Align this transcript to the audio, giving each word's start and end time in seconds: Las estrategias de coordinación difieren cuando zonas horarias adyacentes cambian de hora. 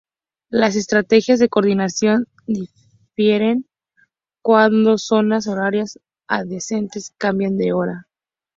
Las 0.49 0.75
estrategias 0.77 1.37
de 1.37 1.47
coordinación 1.47 2.25
difieren 2.47 3.67
cuando 4.43 4.97
zonas 4.97 5.45
horarias 5.45 5.99
adyacentes 6.27 7.13
cambian 7.19 7.55
de 7.59 7.71
hora. 7.73 8.07